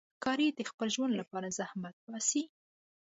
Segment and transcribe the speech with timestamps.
[0.17, 2.43] ښکاري د خپل ژوند لپاره زحمت باسي.